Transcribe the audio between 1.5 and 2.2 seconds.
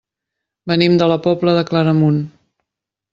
de Claramunt.